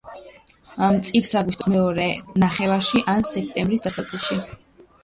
მწიფს 0.95 1.33
აგვისტოს 1.41 1.69
მეორე 1.75 2.09
ნახევარში 2.45 3.07
ან 3.17 3.31
სექტემბრის 3.35 3.87
დასაწყისში. 3.89 4.43